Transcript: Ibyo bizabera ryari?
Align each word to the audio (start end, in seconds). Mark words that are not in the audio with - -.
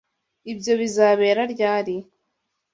Ibyo 0.51 0.73
bizabera 0.81 1.41
ryari? 1.53 1.95